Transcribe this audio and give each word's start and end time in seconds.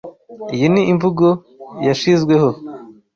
Iyi 0.55 0.67
ni 0.73 0.81
imvugo 0.91 1.27
yashizweho. 1.87 2.49